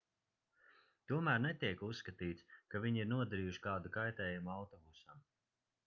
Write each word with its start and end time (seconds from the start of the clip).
tomēr 1.11 1.43
netiek 1.43 1.83
uzskatīts 1.89 2.49
ka 2.73 2.81
viņi 2.87 3.05
ir 3.05 3.13
nodarījuši 3.13 3.65
kādu 3.69 3.93
kaitējumu 3.99 4.55
autobusam 4.57 5.23